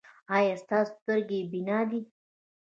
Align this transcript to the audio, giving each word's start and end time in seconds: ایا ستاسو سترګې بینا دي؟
ایا 0.37 0.55
ستاسو 0.63 0.91
سترګې 0.99 1.39
بینا 1.51 1.79
دي؟ 1.89 1.99